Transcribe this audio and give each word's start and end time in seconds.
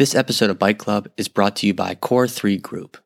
This 0.00 0.14
episode 0.14 0.48
of 0.48 0.58
Bike 0.58 0.78
Club 0.78 1.10
is 1.18 1.28
brought 1.28 1.56
to 1.56 1.66
you 1.66 1.74
by 1.74 1.94
Core 1.94 2.26
3 2.26 2.56
Group. 2.56 2.96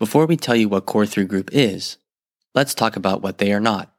Before 0.00 0.26
we 0.26 0.36
tell 0.36 0.56
you 0.56 0.68
what 0.68 0.84
Core 0.84 1.06
3 1.06 1.26
Group 1.26 1.50
is, 1.52 1.98
let's 2.56 2.74
talk 2.74 2.96
about 2.96 3.22
what 3.22 3.38
they 3.38 3.52
are 3.52 3.60
not. 3.60 3.94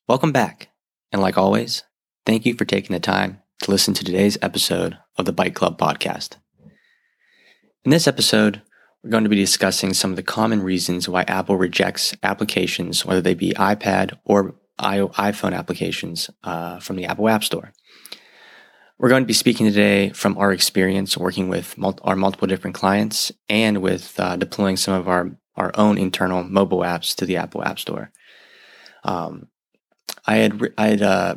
Welcome 0.10 0.32
back. 0.32 0.70
And 1.12 1.22
like 1.22 1.38
always, 1.38 1.84
thank 2.26 2.44
you 2.44 2.56
for 2.56 2.66
taking 2.66 2.96
the 2.96 3.00
time 3.00 3.44
to 3.62 3.70
listen 3.70 3.94
to 3.94 4.04
today's 4.04 4.40
episode 4.42 4.98
of 5.20 5.26
the 5.26 5.32
Bike 5.32 5.54
Club 5.54 5.78
podcast. 5.78 6.38
In 7.86 7.92
this 7.92 8.08
episode, 8.08 8.64
we're 9.04 9.12
going 9.12 9.24
to 9.24 9.30
be 9.30 9.36
discussing 9.36 9.94
some 9.94 10.10
of 10.10 10.16
the 10.16 10.24
common 10.24 10.64
reasons 10.64 11.08
why 11.08 11.26
Apple 11.28 11.58
rejects 11.58 12.16
applications, 12.24 13.06
whether 13.06 13.22
they 13.22 13.36
be 13.36 13.52
iPad 13.52 14.18
or 14.26 14.56
iPhone 14.80 15.56
applications 15.56 16.32
uh, 16.44 16.80
from 16.80 16.96
the 16.96 17.06
Apple 17.06 17.30
App 17.30 17.44
Store. 17.44 17.72
We're 18.98 19.10
going 19.10 19.22
to 19.22 19.28
be 19.28 19.34
speaking 19.34 19.68
today 19.68 20.10
from 20.10 20.40
our 20.40 20.52
experience 20.52 21.18
working 21.18 21.50
with 21.50 21.78
mul- 21.78 22.00
our 22.02 22.16
multiple 22.16 22.48
different 22.48 22.76
clients 22.76 23.32
and 23.48 23.80
with 23.80 24.20
uh, 24.20 24.38
deploying 24.38 24.76
some 24.76 24.96
of 24.96 25.08
our, 25.08 25.38
our 25.56 25.72
own 25.76 26.00
internal 26.00 26.44
mobile 26.44 26.80
apps 26.80 27.14
to 27.18 27.28
the 27.28 27.38
Apple 27.38 27.64
App 27.64 27.78
Store. 27.78 28.12
Um, 29.04 29.50
I 30.26 30.38
had 30.38 30.74
I 30.78 30.88
had 30.88 31.02
uh, 31.02 31.36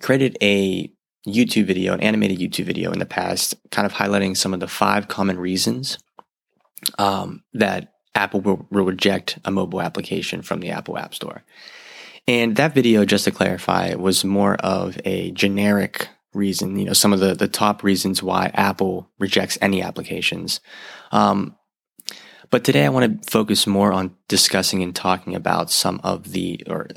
created 0.00 0.36
a 0.42 0.92
YouTube 1.26 1.66
video, 1.66 1.94
an 1.94 2.00
animated 2.00 2.38
YouTube 2.38 2.64
video 2.64 2.92
in 2.92 2.98
the 2.98 3.06
past, 3.06 3.54
kind 3.70 3.86
of 3.86 3.92
highlighting 3.92 4.36
some 4.36 4.52
of 4.52 4.60
the 4.60 4.68
five 4.68 5.08
common 5.08 5.38
reasons 5.38 5.98
um, 6.98 7.42
that 7.54 7.92
Apple 8.14 8.40
will, 8.40 8.66
will, 8.70 8.84
reject 8.84 9.38
a 9.44 9.50
mobile 9.50 9.80
application 9.80 10.42
from 10.42 10.60
the 10.60 10.70
Apple 10.70 10.98
App 10.98 11.14
Store. 11.14 11.44
And 12.26 12.56
that 12.56 12.74
video, 12.74 13.04
just 13.04 13.24
to 13.24 13.30
clarify, 13.30 13.94
was 13.94 14.24
more 14.24 14.56
of 14.56 14.98
a 15.04 15.30
generic 15.32 16.08
reason, 16.34 16.78
you 16.78 16.84
know, 16.84 16.92
some 16.92 17.12
of 17.12 17.20
the, 17.20 17.34
the 17.34 17.48
top 17.48 17.82
reasons 17.82 18.22
why 18.22 18.50
Apple 18.54 19.10
rejects 19.18 19.58
any 19.60 19.82
applications. 19.82 20.60
Um, 21.10 21.56
but 22.50 22.64
today 22.64 22.84
I 22.84 22.90
want 22.90 23.22
to 23.22 23.30
focus 23.30 23.66
more 23.66 23.92
on 23.92 24.14
discussing 24.28 24.82
and 24.82 24.94
talking 24.94 25.34
about 25.34 25.70
some 25.70 26.00
of 26.04 26.32
the, 26.32 26.62
or 26.68 26.88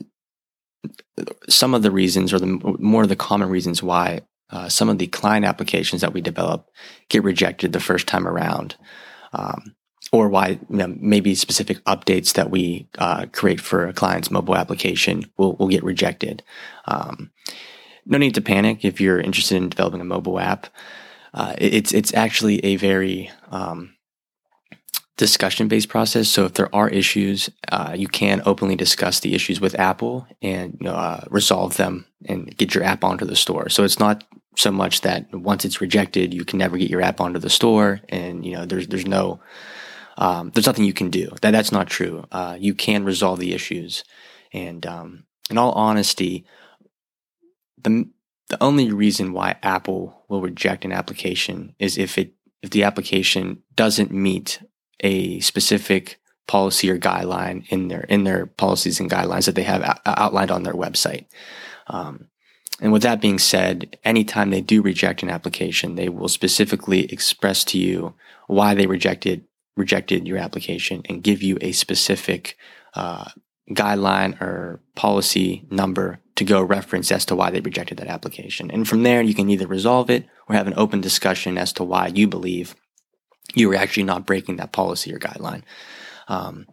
some 1.50 1.74
of 1.74 1.82
the 1.82 1.92
reasons, 1.92 2.34
or 2.34 2.40
the 2.40 2.78
more 2.80 3.04
of 3.04 3.10
the 3.10 3.16
common 3.16 3.50
reasons 3.50 3.82
why 3.82 4.22
uh, 4.50 4.70
some 4.70 4.90
of 4.90 4.98
the 4.98 5.08
client 5.08 5.46
applications 5.46 6.02
that 6.02 6.14
we 6.14 6.22
develop 6.22 6.70
get 7.10 7.24
rejected 7.24 7.74
the 7.74 7.80
first 7.80 8.08
time 8.08 8.28
around, 8.28 8.76
um, 9.34 9.76
or 10.12 10.30
why 10.30 10.60
you 10.70 10.78
know, 10.78 10.94
maybe 11.00 11.36
specific 11.36 11.84
updates 11.86 12.34
that 12.34 12.52
we 12.52 12.88
uh, 13.00 13.26
create 13.32 13.60
for 13.60 13.88
a 13.88 13.94
client's 13.94 14.30
mobile 14.32 14.56
application 14.56 15.26
will 15.38 15.56
will 15.56 15.68
get 15.68 15.84
rejected. 15.84 16.44
Um, 16.86 17.32
no 18.06 18.18
need 18.18 18.36
to 18.36 18.42
panic 18.42 18.86
if 18.86 19.02
you're 19.02 19.20
interested 19.20 19.58
in 19.58 19.70
developing 19.70 20.02
a 20.02 20.06
mobile 20.06 20.40
app. 20.40 20.68
Uh, 21.34 21.56
it's 21.58 21.92
it's 21.92 22.14
actually 22.14 22.64
a 22.64 22.76
very 22.76 23.32
um, 23.50 23.95
discussion 25.18 25.68
based 25.68 25.90
process. 25.90 26.28
So 26.28 26.46
if 26.46 26.54
there 26.54 26.74
are 26.76 26.90
issues, 26.90 27.50
uh, 27.72 27.94
you 27.96 28.08
can 28.08 28.42
openly 28.46 28.76
discuss 28.76 29.20
the 29.20 29.34
issues 29.34 29.62
with 29.62 29.80
Apple 29.80 30.28
and 30.42 30.78
uh, 30.86 31.22
resolve 31.30 31.78
them 31.78 32.06
and 32.28 32.56
get 32.58 32.76
your 32.76 32.84
app 32.84 33.04
onto 33.04 33.26
the 33.26 33.36
store. 33.36 33.70
So 33.70 33.84
it's 33.84 34.00
not 34.00 34.24
so 34.58 34.72
much 34.72 35.02
that 35.02 35.34
once 35.34 35.66
it's 35.66 35.82
rejected, 35.82 36.34
you 36.34 36.46
can 36.46 36.60
never 36.60 36.78
get 36.78 36.90
your 36.90 37.02
app 37.02 37.22
onto 37.22 37.40
the 37.40 37.50
store, 37.50 38.02
and 38.10 38.46
you 38.46 38.54
know 38.54 38.66
there's 38.66 38.88
there's 38.88 39.08
no 39.08 39.40
um, 40.18 40.52
there's 40.52 40.66
nothing 40.66 40.86
you 40.86 40.94
can 40.94 41.10
do. 41.10 41.30
That 41.42 41.52
that's 41.52 41.72
not 41.72 41.88
true. 41.88 42.26
Uh, 42.32 42.58
you 42.60 42.74
can 42.74 43.04
resolve 43.04 43.40
the 43.40 43.54
issues, 43.54 44.04
and 44.54 44.86
um, 44.86 45.26
in 45.50 45.58
all 45.58 45.72
honesty, 45.74 46.46
the 47.82 48.10
the 48.50 48.62
only 48.62 48.92
reason 48.92 49.34
why 49.34 49.58
Apple 49.64 50.24
will 50.30 50.42
reject 50.42 50.86
an 50.86 50.92
application 50.92 51.76
is 51.80 51.98
if 51.98 52.18
it 52.18 52.34
if 52.62 52.70
the 52.70 52.84
application 52.84 53.62
doesn't 53.76 54.12
meet 54.12 54.62
a 55.06 55.40
specific 55.40 56.20
policy 56.48 56.90
or 56.90 56.98
guideline 56.98 57.66
in 57.70 57.88
their 57.88 58.02
in 58.02 58.24
their 58.24 58.46
policies 58.46 59.00
and 59.00 59.10
guidelines 59.10 59.46
that 59.46 59.56
they 59.56 59.64
have 59.64 60.00
outlined 60.06 60.52
on 60.52 60.64
their 60.64 60.74
website. 60.74 61.26
Um, 61.88 62.28
and 62.82 62.92
with 62.92 63.04
that 63.04 63.22
being 63.22 63.40
said, 63.40 63.98
anytime 64.04 64.50
they 64.50 64.62
do 64.62 64.82
reject 64.82 65.24
an 65.24 65.30
application, 65.30 65.96
they 65.96 66.10
will 66.10 66.28
specifically 66.28 67.06
express 67.06 67.64
to 67.66 67.78
you 67.78 68.16
why 68.48 68.74
they 68.74 68.88
rejected 68.88 69.46
rejected 69.78 70.28
your 70.28 70.38
application 70.38 71.04
and 71.08 71.24
give 71.24 71.44
you 71.44 71.58
a 71.62 71.72
specific 71.72 72.58
uh, 72.96 73.30
guideline 73.72 74.40
or 74.42 74.80
policy 74.96 75.66
number 75.70 76.20
to 76.36 76.44
go 76.44 76.62
reference 76.62 77.12
as 77.12 77.26
to 77.26 77.36
why 77.36 77.50
they 77.50 77.62
rejected 77.62 77.98
that 77.98 78.08
application. 78.08 78.72
And 78.72 78.88
from 78.88 79.04
there, 79.04 79.22
you 79.22 79.34
can 79.34 79.50
either 79.50 79.68
resolve 79.68 80.10
it 80.10 80.26
or 80.48 80.56
have 80.56 80.68
an 80.68 80.74
open 80.78 81.02
discussion 81.02 81.58
as 81.58 81.74
to 81.74 81.84
why 81.84 82.08
you 82.08 82.28
believe 82.28 82.76
you 83.54 83.70
were 83.70 83.76
actually 83.76 84.04
not 84.04 84.26
breaking 84.26 84.58
that 84.58 84.72
policy 84.72 85.14
or 85.14 85.20
guideline. 85.20 85.64
Um, 86.28 86.68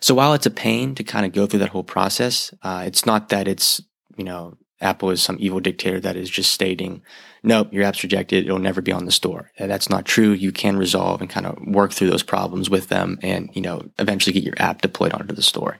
so 0.00 0.14
while 0.14 0.34
it's 0.34 0.46
a 0.46 0.50
pain 0.50 0.94
to 0.94 1.04
kind 1.04 1.26
of 1.26 1.32
go 1.32 1.46
through 1.46 1.60
that 1.60 1.70
whole 1.70 1.84
process, 1.84 2.52
uh, 2.62 2.84
it's 2.86 3.06
not 3.06 3.30
that 3.30 3.48
it's, 3.48 3.80
you 4.16 4.24
know, 4.24 4.56
Apple 4.80 5.10
is 5.10 5.22
some 5.22 5.38
evil 5.40 5.60
dictator 5.60 5.98
that 6.00 6.16
is 6.16 6.28
just 6.28 6.52
stating, 6.52 7.02
nope, 7.42 7.72
your 7.72 7.84
app's 7.84 8.02
rejected. 8.02 8.44
It'll 8.44 8.58
never 8.58 8.82
be 8.82 8.92
on 8.92 9.06
the 9.06 9.12
store. 9.12 9.50
That's 9.58 9.88
not 9.88 10.04
true. 10.04 10.32
You 10.32 10.52
can 10.52 10.76
resolve 10.76 11.20
and 11.20 11.30
kind 11.30 11.46
of 11.46 11.58
work 11.66 11.92
through 11.92 12.10
those 12.10 12.22
problems 12.22 12.68
with 12.68 12.88
them 12.88 13.18
and, 13.22 13.48
you 13.54 13.62
know, 13.62 13.88
eventually 13.98 14.34
get 14.34 14.42
your 14.42 14.54
app 14.58 14.82
deployed 14.82 15.12
onto 15.12 15.34
the 15.34 15.42
store. 15.42 15.78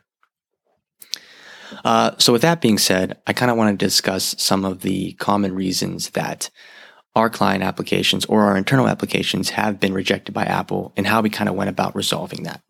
Uh, 1.85 2.13
so 2.19 2.33
with 2.33 2.43
that 2.43 2.61
being 2.61 2.79
said, 2.79 3.19
I 3.27 3.33
kind 3.33 3.51
of 3.51 3.57
want 3.57 3.79
to 3.79 3.85
discuss 3.85 4.35
some 4.39 4.65
of 4.65 4.81
the 4.83 5.13
common 5.15 5.55
reasons 5.55 6.11
that 6.11 6.51
our 7.15 7.31
client 7.31 7.63
applications 7.63 8.25
or 8.25 8.43
our 8.43 8.57
internal 8.57 8.89
applications 8.89 9.51
have 9.51 9.79
been 9.79 9.95
rejected 9.95 10.33
by 10.33 10.45
Apple 10.45 10.93
and 10.97 11.07
how 11.07 11.21
we 11.21 11.31
kind 11.31 11.49
of 11.49 11.55
went 11.55 11.71
about 11.71 11.95
resolving 11.95 12.43
that. 12.43 12.61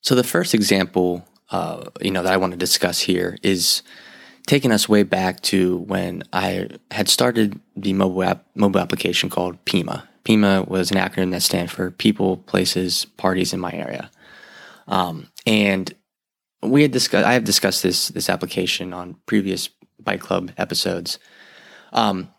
So 0.00 0.14
the 0.14 0.24
first 0.24 0.54
example, 0.54 1.26
uh, 1.50 1.84
you 2.00 2.10
know, 2.10 2.22
that 2.22 2.32
I 2.32 2.36
want 2.36 2.52
to 2.52 2.58
discuss 2.58 3.00
here 3.00 3.36
is 3.42 3.82
taking 4.46 4.72
us 4.72 4.88
way 4.88 5.02
back 5.02 5.40
to 5.42 5.78
when 5.78 6.22
I 6.32 6.68
had 6.90 7.08
started 7.08 7.60
the 7.76 7.92
mobile 7.92 8.22
app, 8.22 8.46
mobile 8.54 8.80
application 8.80 9.28
called 9.28 9.62
Pima. 9.64 10.08
Pima 10.24 10.62
was 10.62 10.90
an 10.90 10.98
acronym 10.98 11.32
that 11.32 11.42
stands 11.42 11.72
for 11.72 11.90
People, 11.90 12.38
Places, 12.38 13.04
Parties 13.04 13.52
in 13.52 13.60
My 13.60 13.72
Area. 13.72 14.10
Um, 14.86 15.28
and 15.46 15.92
we 16.62 16.82
had 16.82 16.92
discussed, 16.92 17.26
I 17.26 17.34
have 17.34 17.44
discussed 17.44 17.82
this 17.82 18.08
this 18.08 18.30
application 18.30 18.92
on 18.92 19.16
previous 19.26 19.68
Bike 20.00 20.20
Club 20.20 20.52
episodes. 20.56 21.18
Um, 21.92 22.30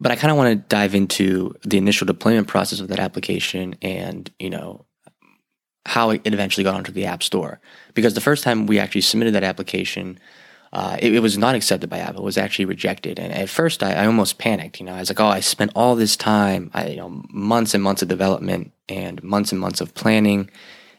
but 0.00 0.12
I 0.12 0.16
kind 0.16 0.30
of 0.30 0.36
want 0.36 0.50
to 0.50 0.68
dive 0.68 0.94
into 0.94 1.54
the 1.62 1.78
initial 1.78 2.06
deployment 2.06 2.48
process 2.48 2.80
of 2.80 2.88
that 2.88 2.98
application 2.98 3.76
and, 3.80 4.30
you 4.38 4.50
know, 4.50 4.84
how 5.86 6.10
it 6.10 6.20
eventually 6.24 6.64
got 6.64 6.74
onto 6.74 6.92
the 6.92 7.06
App 7.06 7.22
Store. 7.22 7.60
Because 7.94 8.14
the 8.14 8.20
first 8.20 8.44
time 8.44 8.66
we 8.66 8.78
actually 8.78 9.00
submitted 9.00 9.34
that 9.34 9.44
application, 9.44 10.18
uh, 10.72 10.98
it, 11.00 11.14
it, 11.14 11.20
was 11.20 11.38
not 11.38 11.54
accepted 11.54 11.88
by 11.88 11.98
Apple. 11.98 12.22
It 12.22 12.24
was 12.24 12.36
actually 12.36 12.64
rejected. 12.66 13.18
And 13.18 13.32
at 13.32 13.48
first, 13.48 13.82
I, 13.82 13.92
I, 13.92 14.06
almost 14.06 14.38
panicked. 14.38 14.80
You 14.80 14.86
know, 14.86 14.92
I 14.92 14.98
was 14.98 15.08
like, 15.08 15.20
"Oh, 15.20 15.26
I 15.26 15.40
spent 15.40 15.70
all 15.74 15.94
this 15.94 16.16
time, 16.16 16.70
I, 16.74 16.88
you 16.88 16.96
know, 16.96 17.22
months 17.30 17.72
and 17.72 17.82
months 17.82 18.02
of 18.02 18.08
development 18.08 18.72
and 18.88 19.22
months 19.22 19.52
and 19.52 19.60
months 19.60 19.80
of 19.80 19.94
planning, 19.94 20.50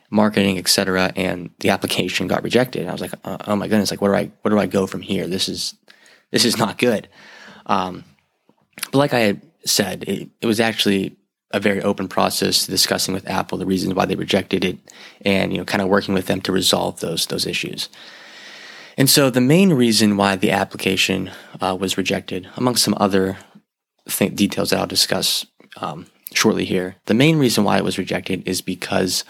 marketing, 0.10 0.58
etc., 0.58 1.12
and 1.16 1.50
the 1.60 1.70
application 1.70 2.28
got 2.28 2.44
rejected." 2.44 2.82
And 2.82 2.90
I 2.90 2.94
was 2.94 3.02
like, 3.02 3.14
"Oh, 3.26 3.38
oh 3.46 3.56
my 3.56 3.68
goodness! 3.68 3.92
Like, 3.92 4.02
where 4.02 4.12
do 4.12 4.18
I 4.18 4.32
where 4.42 4.50
do 4.50 4.60
I 4.60 4.68
go 4.68 4.88
from 4.88 5.02
here? 5.02 5.28
This 5.28 5.50
is 5.50 5.76
this 6.32 6.46
is 6.46 6.58
not 6.58 6.78
good." 6.78 7.10
Um, 7.66 8.06
but 8.92 8.98
like 8.98 9.14
I 9.14 9.20
had 9.20 9.42
said, 9.66 10.04
it, 10.04 10.30
it 10.42 10.46
was 10.46 10.60
actually 10.60 11.16
a 11.52 11.60
very 11.60 11.82
open 11.82 12.08
process 12.08 12.68
discussing 12.68 13.14
with 13.14 13.30
Apple 13.30 13.58
the 13.58 13.66
reasons 13.66 13.94
why 13.94 14.06
they 14.06 14.16
rejected 14.16 14.66
it 14.66 14.78
and 15.22 15.54
you 15.54 15.58
know 15.58 15.66
kind 15.66 15.82
of 15.82 15.88
working 15.88 16.14
with 16.14 16.26
them 16.28 16.42
to 16.42 16.52
resolve 16.52 17.00
those 17.00 17.26
those 17.28 17.46
issues. 17.46 17.90
And 18.98 19.10
so 19.10 19.30
the 19.30 19.42
main 19.42 19.74
reason 19.74 20.18
why 20.18 20.36
the 20.36 20.52
application 20.52 21.32
uh, 21.62 21.78
was 21.80 21.98
rejected, 21.98 22.50
among 22.58 22.78
some 22.78 22.96
other 22.98 23.38
th- 24.08 24.36
details 24.36 24.72
that 24.72 24.80
I'll 24.80 24.88
discuss 24.88 25.46
um, 25.80 26.08
shortly 26.34 26.66
here, 26.66 26.96
the 27.06 27.14
main 27.14 27.38
reason 27.38 27.64
why 27.64 27.78
it 27.78 27.84
was 27.84 28.00
rejected 28.00 28.48
is 28.48 28.62
because 28.62 29.24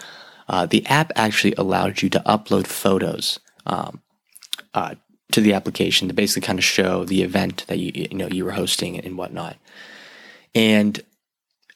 uh, 0.48 0.64
the 0.64 0.86
app 0.86 1.12
actually 1.16 1.54
allowed 1.56 2.00
you 2.00 2.08
to 2.08 2.20
upload 2.20 2.66
photos 2.66 3.38
um, 3.66 4.00
uh, 4.72 4.94
to 5.32 5.40
the 5.40 5.52
application 5.52 6.08
to 6.08 6.14
basically 6.14 6.46
kind 6.46 6.58
of 6.58 6.64
show 6.64 7.04
the 7.04 7.22
event 7.22 7.64
that 7.68 7.78
you 7.78 7.92
you 7.94 8.16
know 8.16 8.28
you 8.28 8.44
were 8.44 8.52
hosting 8.52 8.98
and 8.98 9.18
whatnot. 9.18 9.56
And 10.54 11.00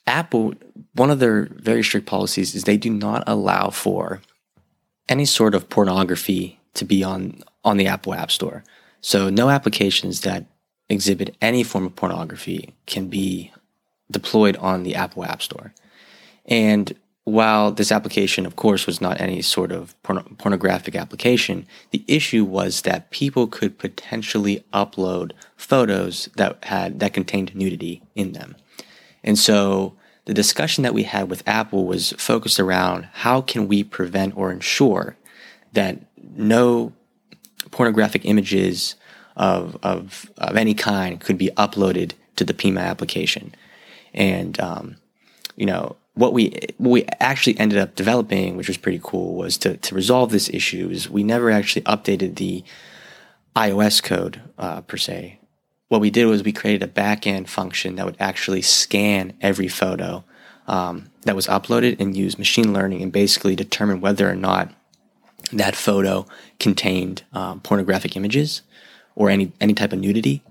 Apple, 0.06 0.54
one 0.94 1.10
of 1.10 1.18
their 1.18 1.48
very 1.50 1.84
strict 1.84 2.06
policies 2.06 2.54
is 2.54 2.64
they 2.64 2.76
do 2.76 2.90
not 2.90 3.22
allow 3.26 3.70
for 3.70 4.20
any 5.08 5.24
sort 5.24 5.54
of 5.54 5.68
pornography 5.68 6.58
to 6.74 6.84
be 6.84 7.04
on 7.04 7.42
on 7.64 7.76
the 7.76 7.86
Apple 7.86 8.14
App 8.14 8.30
Store. 8.30 8.64
So 9.00 9.28
no 9.28 9.50
applications 9.50 10.22
that 10.22 10.46
exhibit 10.88 11.36
any 11.40 11.62
form 11.62 11.86
of 11.86 11.96
pornography 11.96 12.74
can 12.86 13.08
be 13.08 13.52
deployed 14.10 14.56
on 14.56 14.82
the 14.82 14.94
Apple 14.94 15.24
App 15.24 15.42
Store. 15.42 15.72
And 16.46 16.94
while 17.24 17.70
this 17.70 17.92
application, 17.92 18.46
of 18.46 18.56
course, 18.56 18.86
was 18.86 19.00
not 19.00 19.20
any 19.20 19.42
sort 19.42 19.70
of 19.70 20.00
porn- 20.02 20.36
pornographic 20.38 20.96
application, 20.96 21.66
the 21.90 22.04
issue 22.08 22.44
was 22.44 22.82
that 22.82 23.10
people 23.10 23.46
could 23.46 23.78
potentially 23.78 24.64
upload 24.72 25.32
photos 25.56 26.28
that 26.36 26.64
had 26.64 26.98
that 26.98 27.14
contained 27.14 27.54
nudity 27.54 28.02
in 28.14 28.32
them. 28.32 28.56
And 29.22 29.38
so 29.38 29.94
the 30.24 30.34
discussion 30.34 30.82
that 30.82 30.94
we 30.94 31.04
had 31.04 31.30
with 31.30 31.46
Apple 31.46 31.86
was 31.86 32.12
focused 32.18 32.58
around 32.58 33.08
how 33.12 33.40
can 33.40 33.68
we 33.68 33.84
prevent 33.84 34.36
or 34.36 34.50
ensure 34.50 35.16
that 35.72 36.00
no 36.36 36.92
pornographic 37.70 38.24
images 38.24 38.96
of, 39.36 39.76
of, 39.82 40.30
of 40.38 40.56
any 40.56 40.74
kind 40.74 41.20
could 41.20 41.38
be 41.38 41.50
uploaded 41.56 42.12
to 42.36 42.44
the 42.44 42.54
Pima 42.54 42.80
application. 42.80 43.54
And, 44.12 44.58
um, 44.60 44.96
you 45.56 45.66
know, 45.66 45.96
what 46.14 46.32
we 46.32 46.58
what 46.78 46.90
we 46.90 47.06
actually 47.20 47.58
ended 47.58 47.78
up 47.78 47.94
developing, 47.94 48.56
which 48.56 48.68
was 48.68 48.76
pretty 48.76 49.00
cool, 49.02 49.34
was 49.34 49.56
to 49.58 49.76
to 49.76 49.94
resolve 49.94 50.30
this 50.30 50.50
issue. 50.50 50.88
Is 50.90 51.08
we 51.08 51.22
never 51.22 51.50
actually 51.50 51.82
updated 51.82 52.36
the 52.36 52.64
iOS 53.56 54.02
code 54.02 54.40
uh, 54.58 54.80
per 54.82 54.96
se. 54.96 55.38
What 55.88 56.00
we 56.00 56.10
did 56.10 56.26
was 56.26 56.42
we 56.42 56.52
created 56.52 56.82
a 56.82 56.90
backend 56.90 57.48
function 57.48 57.96
that 57.96 58.06
would 58.06 58.16
actually 58.18 58.62
scan 58.62 59.34
every 59.42 59.68
photo 59.68 60.24
um, 60.66 61.10
that 61.22 61.36
was 61.36 61.46
uploaded 61.46 62.00
and 62.00 62.16
use 62.16 62.38
machine 62.38 62.72
learning 62.72 63.02
and 63.02 63.12
basically 63.12 63.54
determine 63.54 64.00
whether 64.00 64.28
or 64.28 64.34
not 64.34 64.72
that 65.52 65.76
photo 65.76 66.26
contained 66.58 67.24
um, 67.34 67.60
pornographic 67.60 68.16
images 68.16 68.62
or 69.14 69.28
any 69.28 69.52
any 69.60 69.74
type 69.74 69.92
of 69.92 69.98
nudity. 69.98 70.42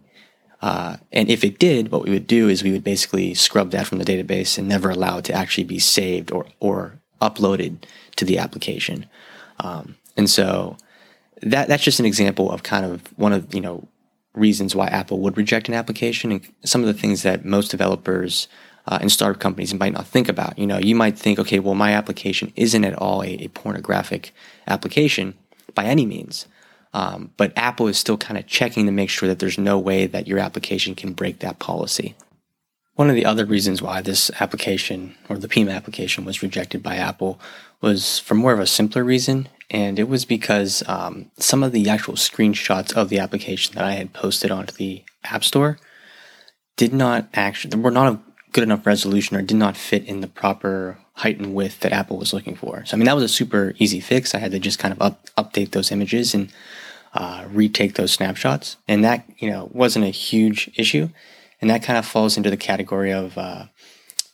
Uh, 0.61 0.97
and 1.11 1.29
if 1.29 1.43
it 1.43 1.57
did, 1.57 1.91
what 1.91 2.03
we 2.03 2.11
would 2.11 2.27
do 2.27 2.47
is 2.47 2.63
we 2.63 2.71
would 2.71 2.83
basically 2.83 3.33
scrub 3.33 3.71
that 3.71 3.87
from 3.87 3.97
the 3.97 4.05
database 4.05 4.57
and 4.57 4.67
never 4.67 4.89
allow 4.89 5.17
it 5.17 5.25
to 5.25 5.33
actually 5.33 5.63
be 5.63 5.79
saved 5.79 6.31
or, 6.31 6.45
or 6.59 6.99
uploaded 7.19 7.77
to 8.15 8.25
the 8.25 8.37
application. 8.37 9.07
Um, 9.59 9.95
and 10.15 10.29
so 10.29 10.77
that 11.41 11.67
that's 11.67 11.83
just 11.83 11.99
an 11.99 12.05
example 12.05 12.51
of 12.51 12.61
kind 12.61 12.85
of 12.85 13.01
one 13.17 13.33
of 13.33 13.53
you 13.53 13.61
know 13.61 13.87
reasons 14.33 14.75
why 14.75 14.87
Apple 14.87 15.19
would 15.19 15.37
reject 15.37 15.67
an 15.67 15.73
application 15.73 16.31
and 16.31 16.47
some 16.63 16.81
of 16.81 16.87
the 16.87 16.93
things 16.93 17.23
that 17.23 17.43
most 17.43 17.69
developers 17.69 18.47
uh, 18.87 18.99
and 19.01 19.11
startup 19.11 19.41
companies 19.41 19.73
might 19.73 19.93
not 19.93 20.07
think 20.07 20.29
about. 20.29 20.57
You 20.57 20.67
know, 20.67 20.77
you 20.77 20.95
might 20.95 21.17
think, 21.17 21.37
okay, 21.39 21.59
well, 21.59 21.75
my 21.75 21.93
application 21.93 22.53
isn't 22.55 22.85
at 22.85 22.95
all 22.95 23.23
a, 23.23 23.35
a 23.43 23.47
pornographic 23.49 24.33
application 24.67 25.33
by 25.75 25.85
any 25.85 26.05
means. 26.05 26.45
Um, 26.93 27.31
but 27.37 27.53
Apple 27.55 27.87
is 27.87 27.97
still 27.97 28.17
kind 28.17 28.37
of 28.37 28.47
checking 28.47 28.85
to 28.85 28.91
make 28.91 29.09
sure 29.09 29.29
that 29.29 29.39
there's 29.39 29.57
no 29.57 29.79
way 29.79 30.07
that 30.07 30.27
your 30.27 30.39
application 30.39 30.95
can 30.95 31.13
break 31.13 31.39
that 31.39 31.59
policy. 31.59 32.15
One 32.95 33.09
of 33.09 33.15
the 33.15 33.25
other 33.25 33.45
reasons 33.45 33.81
why 33.81 34.01
this 34.01 34.29
application 34.39 35.15
or 35.29 35.37
the 35.37 35.47
Pima 35.47 35.71
application 35.71 36.25
was 36.25 36.43
rejected 36.43 36.83
by 36.83 36.97
Apple 36.97 37.39
was 37.79 38.19
for 38.19 38.35
more 38.35 38.53
of 38.53 38.59
a 38.59 38.67
simpler 38.67 39.03
reason, 39.03 39.47
and 39.69 39.97
it 39.97 40.09
was 40.09 40.25
because 40.25 40.83
um, 40.87 41.31
some 41.37 41.63
of 41.63 41.71
the 41.71 41.89
actual 41.89 42.15
screenshots 42.15 42.93
of 42.93 43.09
the 43.09 43.19
application 43.19 43.73
that 43.75 43.85
I 43.85 43.93
had 43.93 44.13
posted 44.13 44.51
onto 44.51 44.73
the 44.73 45.03
App 45.23 45.43
Store 45.43 45.79
did 46.75 46.93
not 46.93 47.29
actually 47.33 47.79
were 47.79 47.91
not 47.91 48.13
a 48.13 48.19
good 48.51 48.63
enough 48.63 48.85
resolution 48.85 49.37
or 49.37 49.41
did 49.41 49.57
not 49.57 49.77
fit 49.77 50.05
in 50.05 50.21
the 50.21 50.27
proper 50.27 50.99
height 51.21 51.39
and 51.39 51.53
width 51.53 51.79
that 51.81 51.91
Apple 51.91 52.17
was 52.17 52.33
looking 52.33 52.55
for. 52.55 52.83
So 52.85 52.95
I 52.95 52.97
mean 52.97 53.05
that 53.05 53.15
was 53.15 53.23
a 53.23 53.29
super 53.29 53.73
easy 53.77 53.99
fix. 53.99 54.35
I 54.35 54.39
had 54.39 54.51
to 54.51 54.59
just 54.59 54.79
kind 54.79 54.91
of 54.91 55.01
up, 55.01 55.29
update 55.37 55.71
those 55.71 55.91
images 55.91 56.33
and 56.33 56.51
uh, 57.13 57.45
retake 57.51 57.95
those 57.95 58.11
snapshots. 58.11 58.77
And 58.87 59.03
that, 59.03 59.25
you 59.37 59.49
know, 59.49 59.69
wasn't 59.73 60.05
a 60.05 60.09
huge 60.09 60.69
issue. 60.75 61.09
And 61.59 61.69
that 61.69 61.83
kind 61.83 61.99
of 61.99 62.05
falls 62.05 62.37
into 62.37 62.49
the 62.49 62.57
category 62.57 63.11
of 63.11 63.37
uh, 63.37 63.65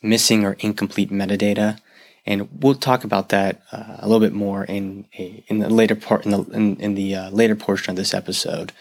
missing 0.02 0.46
or 0.46 0.56
incomplete 0.60 1.12
metadata. 1.12 1.80
And 2.26 2.50
we'll 2.62 2.76
talk 2.76 3.04
about 3.04 3.30
that 3.30 3.62
uh, 3.72 3.98
a 4.00 4.08
little 4.08 4.26
bit 4.26 4.34
more 4.34 4.64
in 4.64 5.08
a, 5.18 5.44
in 5.48 5.60
the 5.60 5.70
later 5.70 5.96
part 5.96 6.26
in 6.26 6.32
the 6.32 6.44
in, 6.52 6.76
in 6.78 6.96
the 6.96 7.16
uh, 7.16 7.30
later 7.32 7.56
portion 7.56 7.90
of 7.90 7.96
this 7.96 8.14
episode, 8.14 8.74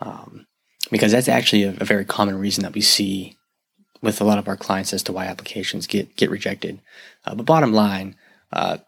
um, 0.00 0.46
because 0.90 1.12
that's 1.12 1.28
actually 1.28 1.64
a, 1.64 1.70
a, 1.80 1.84
very 1.84 2.06
common 2.06 2.38
reason 2.38 2.62
that 2.62 2.72
we 2.72 2.80
see 2.80 3.36
with 4.00 4.20
a 4.20 4.24
lot 4.24 4.38
of 4.38 4.48
our 4.48 4.56
clients 4.56 4.92
as 4.92 5.02
to 5.04 5.12
why 5.12 5.26
applications 5.26 5.86
get 5.86 6.16
get 6.16 6.30
rejected. 6.30 6.80
Uh, 7.24 7.34
but 7.34 7.46
bottom 7.46 7.72
line, 7.72 8.16
uh, 8.52 8.78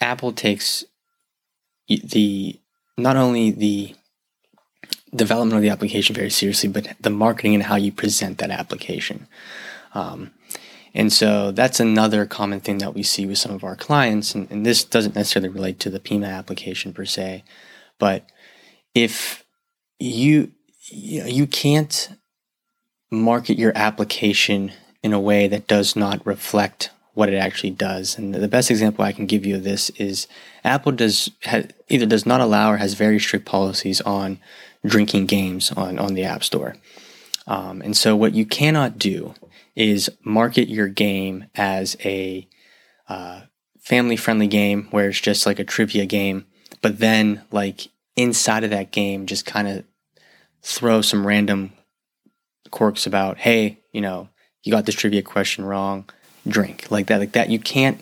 Apple 0.00 0.32
takes 0.32 0.84
the 1.88 2.60
not 2.96 3.16
only 3.16 3.50
the 3.50 3.94
development 5.14 5.56
of 5.56 5.62
the 5.62 5.70
application 5.70 6.14
very 6.14 6.30
seriously, 6.30 6.68
but 6.68 6.88
the 7.00 7.10
marketing 7.10 7.54
and 7.54 7.64
how 7.64 7.76
you 7.76 7.92
present 7.92 8.38
that 8.38 8.50
application. 8.50 9.28
Um, 9.94 10.32
and 10.92 11.12
so 11.12 11.50
that's 11.50 11.80
another 11.80 12.24
common 12.26 12.60
thing 12.60 12.78
that 12.78 12.94
we 12.94 13.02
see 13.02 13.26
with 13.26 13.38
some 13.38 13.52
of 13.52 13.64
our 13.64 13.76
clients. 13.76 14.34
And, 14.34 14.50
and, 14.50 14.64
this 14.64 14.84
doesn't 14.84 15.14
necessarily 15.14 15.48
relate 15.48 15.80
to 15.80 15.90
the 15.90 16.00
Pima 16.00 16.26
application 16.26 16.92
per 16.92 17.04
se, 17.04 17.44
but 17.98 18.28
if 18.94 19.44
you 19.98 20.52
you, 20.86 21.20
know, 21.20 21.26
you 21.26 21.46
can't 21.46 22.10
market 23.14 23.58
your 23.58 23.72
application 23.74 24.72
in 25.02 25.12
a 25.12 25.20
way 25.20 25.46
that 25.48 25.66
does 25.66 25.94
not 25.94 26.24
reflect 26.26 26.90
what 27.14 27.28
it 27.28 27.36
actually 27.36 27.70
does. 27.70 28.18
And 28.18 28.34
the 28.34 28.48
best 28.48 28.70
example 28.70 29.04
I 29.04 29.12
can 29.12 29.26
give 29.26 29.46
you 29.46 29.56
of 29.56 29.64
this 29.64 29.90
is 29.90 30.26
Apple 30.64 30.92
does 30.92 31.30
either 31.88 32.06
does 32.06 32.26
not 32.26 32.40
allow 32.40 32.72
or 32.72 32.76
has 32.78 32.94
very 32.94 33.20
strict 33.20 33.46
policies 33.46 34.00
on 34.00 34.38
drinking 34.84 35.26
games 35.26 35.70
on, 35.72 35.98
on 35.98 36.14
the 36.14 36.24
App 36.24 36.42
Store. 36.42 36.76
Um, 37.46 37.82
and 37.82 37.96
so 37.96 38.16
what 38.16 38.34
you 38.34 38.44
cannot 38.44 38.98
do 38.98 39.34
is 39.76 40.10
market 40.24 40.68
your 40.68 40.88
game 40.88 41.46
as 41.54 41.96
a 42.04 42.48
uh, 43.08 43.42
family 43.78 44.16
friendly 44.16 44.46
game 44.46 44.88
where 44.90 45.08
it's 45.08 45.20
just 45.20 45.46
like 45.46 45.58
a 45.58 45.64
trivia 45.64 46.06
game, 46.06 46.46
but 46.80 46.98
then 46.98 47.42
like 47.50 47.88
inside 48.16 48.64
of 48.64 48.70
that 48.70 48.90
game, 48.90 49.26
just 49.26 49.46
kind 49.46 49.68
of 49.68 49.84
throw 50.62 51.02
some 51.02 51.26
random 51.26 51.72
quirks 52.74 53.06
about, 53.06 53.38
hey, 53.38 53.78
you 53.92 54.00
know, 54.00 54.28
you 54.64 54.72
got 54.72 54.84
this 54.84 54.96
trivia 54.96 55.22
question 55.22 55.64
wrong, 55.64 56.04
drink 56.46 56.90
like 56.90 57.06
that, 57.06 57.20
like 57.20 57.32
that. 57.32 57.48
You 57.48 57.60
can't 57.60 58.00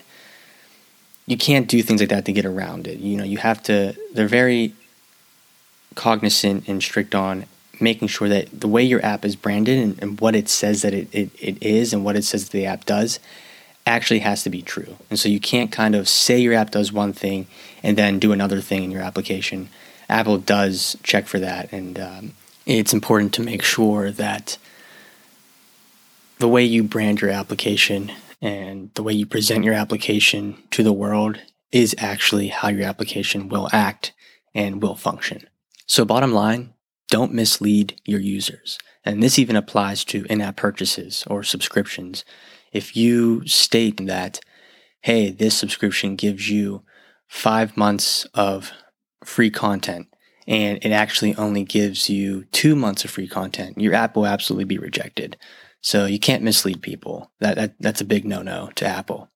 you 1.26 1.36
can't 1.36 1.68
do 1.68 1.82
things 1.82 2.00
like 2.00 2.08
that 2.08 2.24
to 2.24 2.32
get 2.32 2.46
around 2.46 2.86
it. 2.86 2.98
You 2.98 3.18
know, 3.18 3.24
you 3.24 3.36
have 3.36 3.62
to. 3.64 3.94
They're 4.14 4.26
very 4.26 4.74
cognizant 5.94 6.68
and 6.68 6.82
strict 6.82 7.14
on 7.14 7.44
making 7.80 8.08
sure 8.08 8.30
that 8.30 8.60
the 8.60 8.66
way 8.66 8.82
your 8.82 9.04
app 9.04 9.26
is 9.26 9.36
branded 9.36 9.78
and, 9.78 10.02
and 10.02 10.20
what 10.20 10.34
it 10.34 10.48
says 10.48 10.80
that 10.82 10.94
it, 10.94 11.08
it, 11.12 11.30
it 11.38 11.62
is 11.62 11.92
and 11.92 12.02
what 12.02 12.16
it 12.16 12.24
says 12.24 12.48
the 12.48 12.64
app 12.64 12.86
does 12.86 13.20
actually 13.86 14.20
has 14.20 14.42
to 14.44 14.50
be 14.50 14.62
true. 14.62 14.96
And 15.10 15.18
so 15.18 15.28
you 15.28 15.40
can't 15.40 15.70
kind 15.70 15.94
of 15.94 16.08
say 16.08 16.38
your 16.38 16.54
app 16.54 16.70
does 16.70 16.92
one 16.92 17.12
thing 17.12 17.46
and 17.82 17.98
then 17.98 18.18
do 18.18 18.32
another 18.32 18.62
thing 18.62 18.84
in 18.84 18.90
your 18.90 19.02
application. 19.02 19.68
Apple 20.08 20.38
does 20.38 20.96
check 21.02 21.26
for 21.26 21.40
that, 21.40 21.72
and 21.72 21.98
um, 21.98 22.32
it's 22.66 22.94
important 22.94 23.32
to 23.34 23.42
make 23.42 23.62
sure 23.62 24.10
that 24.10 24.58
the 26.38 26.48
way 26.48 26.64
you 26.64 26.82
brand 26.82 27.20
your 27.20 27.30
application 27.30 28.12
and 28.40 28.90
the 28.94 29.02
way 29.02 29.12
you 29.12 29.26
present 29.26 29.64
your 29.64 29.74
application 29.74 30.62
to 30.70 30.82
the 30.82 30.92
world 30.92 31.40
is 31.70 31.94
actually 31.98 32.48
how 32.48 32.68
your 32.68 32.86
application 32.86 33.48
will 33.48 33.68
act 33.72 34.12
and 34.54 34.82
will 34.82 34.96
function. 34.96 35.46
So, 35.86 36.04
bottom 36.04 36.32
line, 36.32 36.74
don't 37.08 37.32
mislead 37.32 38.00
your 38.04 38.20
users. 38.20 38.78
And 39.04 39.22
this 39.22 39.38
even 39.38 39.56
applies 39.56 40.04
to 40.06 40.24
in 40.30 40.40
app 40.40 40.56
purchases 40.56 41.24
or 41.28 41.42
subscriptions. 41.42 42.24
If 42.72 42.96
you 42.96 43.46
state 43.46 44.06
that, 44.06 44.40
hey, 45.02 45.30
this 45.30 45.56
subscription 45.56 46.16
gives 46.16 46.48
you 46.48 46.82
five 47.26 47.76
months 47.76 48.24
of 48.34 48.72
free 49.24 49.50
content 49.50 50.08
and 50.46 50.78
it 50.82 50.92
actually 50.92 51.34
only 51.36 51.64
gives 51.64 52.08
you 52.08 52.44
two 52.52 52.74
months 52.74 53.04
of 53.04 53.10
free 53.10 53.28
content, 53.28 53.80
your 53.80 53.94
app 53.94 54.16
will 54.16 54.26
absolutely 54.26 54.64
be 54.64 54.78
rejected. 54.78 55.36
So 55.80 56.06
you 56.06 56.18
can't 56.18 56.42
mislead 56.42 56.82
people. 56.82 57.32
That, 57.40 57.56
that 57.56 57.74
that's 57.80 58.00
a 58.00 58.06
big 58.06 58.24
no-no 58.24 58.70
to 58.76 58.86
Apple. 58.86 59.30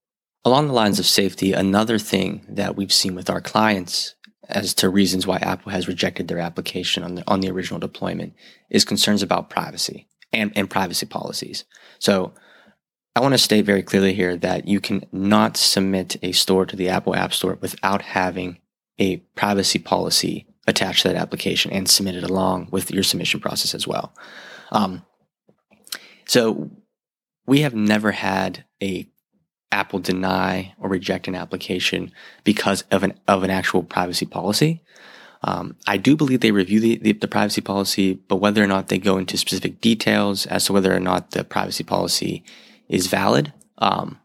Along 0.45 0.69
the 0.69 0.75
lines 0.75 1.01
of 1.01 1.07
safety, 1.07 1.53
another 1.53 1.99
thing 1.99 2.47
that 2.49 2.77
we've 2.77 2.93
seen 2.93 3.15
with 3.15 3.29
our 3.29 3.41
clients 3.41 4.15
as 4.49 4.75
to 4.75 4.89
reasons 4.89 5.27
why 5.27 5.39
Apple 5.39 5.73
has 5.73 5.89
rejected 5.89 6.29
their 6.29 6.39
application 6.39 7.03
on 7.03 7.17
the 7.17 7.25
on 7.27 7.41
the 7.41 7.51
original 7.51 7.81
deployment 7.81 8.35
is 8.71 8.85
concerns 8.85 9.23
about 9.23 9.51
privacy 9.51 10.07
and, 10.33 10.53
and 10.57 10.71
privacy 10.71 11.07
policies. 11.07 11.65
So 11.99 12.33
I 13.17 13.21
want 13.21 13.35
to 13.35 13.39
state 13.39 13.65
very 13.65 13.83
clearly 13.83 14.15
here 14.15 14.37
that 14.37 14.69
you 14.69 14.79
can 14.79 15.05
not 15.11 15.57
submit 15.57 16.17
a 16.23 16.33
store 16.33 16.67
to 16.67 16.77
the 16.77 16.91
Apple 16.91 17.17
App 17.17 17.33
Store 17.33 17.59
without 17.61 18.03
having 18.03 18.59
a 18.99 19.17
privacy 19.35 19.79
policy 19.79 20.47
attached 20.67 21.03
to 21.03 21.09
that 21.09 21.17
application 21.17 21.73
and 21.73 21.89
submit 21.89 22.17
it 22.17 22.25
along 22.25 22.69
with 22.71 22.91
your 22.91 23.03
submission 23.03 23.41
process 23.41 23.75
as 23.75 23.87
well. 23.87 24.15
Um, 24.73 25.05
so 26.27 26.71
we 27.47 27.61
have 27.61 27.75
never 27.75 28.13
had 28.13 28.65
a 28.83 29.09
Apple 29.73 29.99
deny 29.99 30.75
or 30.79 30.89
reject 30.89 31.29
an 31.29 31.35
application 31.35 32.13
because 32.45 32.83
of 32.91 33.03
an 33.03 33.19
of 33.27 33.43
an 33.43 33.51
actual 33.51 33.83
privacy 33.83 34.27
policy. 34.27 34.83
Um, 35.43 35.77
I 35.87 35.97
do 35.97 36.17
believe 36.17 36.41
they 36.41 36.51
review 36.51 36.81
the, 36.81 36.97
the, 36.97 37.13
the, 37.13 37.29
privacy 37.29 37.61
policy, 37.61 38.15
but 38.15 38.37
whether 38.37 38.65
or 38.65 38.67
not 38.67 38.89
they 38.89 38.99
go 38.99 39.19
into 39.19 39.37
specific 39.37 39.81
details 39.81 40.47
as 40.47 40.65
to 40.65 40.73
whether 40.73 40.93
or 40.95 40.99
not 40.99 41.33
the 41.33 41.45
privacy 41.45 41.85
policy 41.85 42.43
is 42.89 43.07
valid, 43.07 43.53
um, 43.79 44.19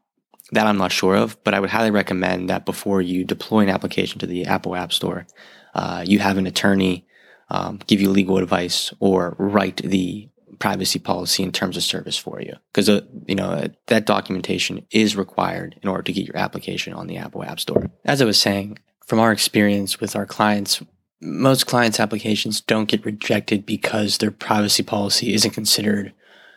that 0.51 0.65
I'm 0.65 0.77
not 0.77 0.91
sure 0.91 1.15
of. 1.15 1.37
But 1.43 1.53
I 1.53 1.59
would 1.59 1.69
highly 1.69 1.91
recommend 1.91 2.49
that 2.49 2.65
before 2.65 3.01
you 3.01 3.25
deploy 3.25 3.59
an 3.59 3.69
application 3.69 4.19
to 4.19 4.25
the 4.25 4.45
Apple 4.45 4.75
App 4.75 4.93
Store, 4.93 5.27
uh, 5.73 6.03
you 6.05 6.19
have 6.19 6.37
an 6.37 6.47
attorney 6.47 7.05
um, 7.49 7.79
give 7.85 8.01
you 8.01 8.09
legal 8.09 8.37
advice 8.37 8.93
or 8.99 9.35
write 9.37 9.77
the 9.77 10.29
privacy 10.59 10.99
policy 10.99 11.43
in 11.43 11.51
terms 11.51 11.75
of 11.75 11.83
service 11.83 12.17
for 12.17 12.39
you 12.39 12.53
because 12.71 12.87
uh, 12.87 13.01
you 13.27 13.35
know 13.35 13.49
uh, 13.49 13.67
that 13.87 14.05
documentation 14.05 14.85
is 14.91 15.17
required 15.17 15.77
in 15.81 15.89
order 15.89 16.03
to 16.03 16.13
get 16.13 16.25
your 16.25 16.37
application 16.37 16.93
on 16.93 17.07
the 17.07 17.17
Apple 17.17 17.43
App 17.43 17.59
Store. 17.59 17.91
As 18.05 18.21
I 18.21 18.25
was 18.25 18.39
saying, 18.39 18.79
from 19.05 19.19
our 19.19 19.31
experience 19.31 19.99
with 19.99 20.15
our 20.15 20.25
clients, 20.25 20.81
most 21.19 21.67
clients' 21.67 21.99
applications 21.99 22.61
don't 22.61 22.87
get 22.87 23.05
rejected 23.05 23.65
because 23.65 24.19
their 24.19 24.31
privacy 24.31 24.83
policy 24.83 25.33
isn't 25.33 25.51
considered 25.51 26.13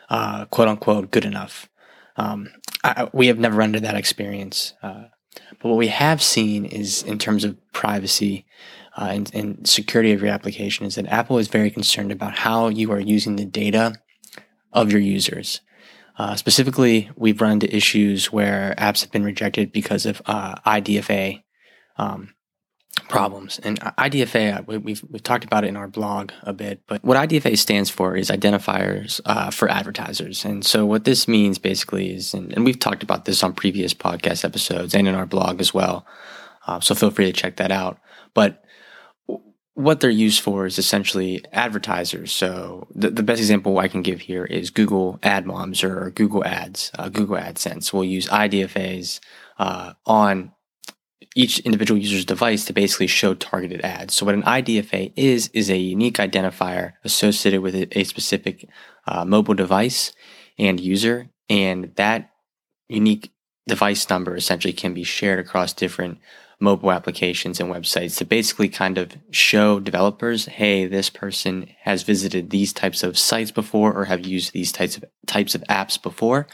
uh, 0.09 0.45
"quote 0.45 0.69
unquote" 0.69 1.11
good 1.11 1.25
enough. 1.25 1.67
Um, 2.15 2.49
I, 2.83 3.09
we 3.11 3.27
have 3.27 3.39
never 3.39 3.57
run 3.57 3.69
into 3.69 3.81
that 3.81 3.95
experience, 3.95 4.73
uh, 4.83 5.05
but 5.61 5.67
what 5.67 5.77
we 5.77 5.87
have 5.87 6.21
seen 6.21 6.63
is 6.63 7.03
in 7.03 7.17
terms 7.17 7.43
of 7.43 7.57
privacy 7.73 8.45
uh, 8.97 9.09
and, 9.11 9.33
and, 9.33 9.67
security 9.67 10.13
of 10.13 10.21
your 10.21 10.31
application 10.31 10.85
is 10.85 10.95
that 10.95 11.07
Apple 11.07 11.37
is 11.37 11.49
very 11.49 11.69
concerned 11.69 12.11
about 12.11 12.33
how 12.33 12.69
you 12.69 12.91
are 12.91 12.99
using 12.99 13.35
the 13.35 13.45
data 13.45 13.95
of 14.71 14.91
your 14.91 15.01
users. 15.01 15.61
Uh, 16.17 16.35
specifically, 16.35 17.09
we've 17.15 17.41
run 17.41 17.53
into 17.53 17.75
issues 17.75 18.31
where 18.31 18.73
apps 18.77 19.01
have 19.01 19.11
been 19.11 19.25
rejected 19.25 19.71
because 19.73 20.05
of 20.05 20.21
uh, 20.25 20.55
IDFA 20.65 21.43
um, 21.97 22.33
problems. 23.09 23.59
And 23.59 23.79
IDFA, 23.81 24.59
uh, 24.59 24.63
we, 24.65 24.77
we've, 24.77 25.03
we've 25.09 25.23
talked 25.23 25.43
about 25.43 25.65
it 25.65 25.67
in 25.67 25.75
our 25.75 25.87
blog 25.89 26.31
a 26.43 26.53
bit, 26.53 26.81
but 26.87 27.03
what 27.03 27.17
IDFA 27.17 27.57
stands 27.57 27.89
for 27.89 28.15
is 28.15 28.29
identifiers 28.29 29.19
uh, 29.25 29.51
for 29.51 29.69
advertisers. 29.69 30.45
And 30.45 30.65
so 30.65 30.85
what 30.85 31.03
this 31.03 31.27
means 31.27 31.57
basically 31.57 32.13
is, 32.13 32.33
and, 32.33 32.53
and, 32.53 32.63
we've 32.63 32.79
talked 32.79 33.03
about 33.03 33.25
this 33.25 33.43
on 33.43 33.53
previous 33.53 33.93
podcast 33.93 34.45
episodes 34.45 34.95
and 34.95 35.07
in 35.07 35.15
our 35.15 35.25
blog 35.25 35.59
as 35.59 35.73
well. 35.73 36.05
Uh, 36.65 36.79
so 36.79 36.95
feel 36.95 37.11
free 37.11 37.25
to 37.25 37.33
check 37.33 37.57
that 37.57 37.71
out. 37.71 37.99
But 38.33 38.64
what 39.75 39.99
they're 39.99 40.09
used 40.09 40.41
for 40.41 40.65
is 40.65 40.79
essentially 40.79 41.43
advertisers. 41.51 42.31
So 42.31 42.87
the, 42.95 43.09
the 43.09 43.23
best 43.23 43.39
example 43.39 43.77
I 43.77 43.89
can 43.89 44.01
give 44.01 44.21
here 44.21 44.45
is 44.45 44.69
Google 44.69 45.19
AdMobs 45.21 45.83
or 45.83 46.09
Google 46.11 46.45
Ads. 46.45 46.91
Uh, 46.97 47.09
Google 47.09 47.35
AdSense 47.35 47.91
will 47.91 48.05
use 48.05 48.27
IDFAs 48.29 49.19
uh, 49.59 49.93
on 50.05 50.53
each 51.35 51.59
individual 51.59 51.99
user's 51.99 52.23
device 52.23 52.63
to 52.65 52.73
basically 52.73 53.07
show 53.07 53.33
targeted 53.33 53.81
ads. 53.81 54.15
So 54.15 54.25
what 54.25 54.35
an 54.35 54.43
IDFA 54.43 55.11
is 55.17 55.49
is 55.49 55.69
a 55.69 55.77
unique 55.77 56.15
identifier 56.15 56.93
associated 57.03 57.61
with 57.61 57.75
a, 57.75 57.99
a 57.99 58.05
specific 58.05 58.69
uh, 59.05 59.25
mobile 59.25 59.53
device 59.53 60.13
and 60.57 60.79
user, 60.79 61.29
and 61.49 61.93
that 61.95 62.31
unique 62.87 63.33
device 63.67 64.09
number 64.09 64.37
essentially 64.37 64.73
can 64.73 64.93
be 64.93 65.03
shared 65.03 65.39
across 65.39 65.73
different 65.73 66.19
mobile 66.59 66.91
applications 66.91 67.59
and 67.59 67.71
websites 67.71 68.17
to 68.17 68.25
basically 68.25 68.69
kind 68.69 68.97
of 68.97 69.17
show 69.31 69.79
developers, 69.79 70.45
hey, 70.45 70.85
this 70.85 71.09
person 71.09 71.69
has 71.81 72.03
visited 72.03 72.49
these 72.49 72.73
types 72.73 73.03
of 73.03 73.17
sites 73.17 73.51
before 73.51 73.93
or 73.93 74.05
have 74.05 74.25
used 74.25 74.53
these 74.53 74.71
types 74.71 74.97
of 74.97 75.05
types 75.25 75.55
of 75.55 75.61
apps 75.63 76.01
before. 76.01 76.47